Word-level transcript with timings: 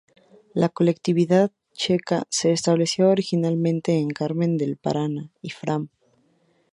La 0.55 0.69
colectividad 0.69 1.51
checa 1.73 2.23
se 2.29 2.51
estableció 2.51 3.09
originalmente 3.11 3.99
en 3.99 4.09
Carmen 4.09 4.57
del 4.57 4.75
Paraná 4.77 5.29
y 5.43 5.51
Fram. 5.51 5.89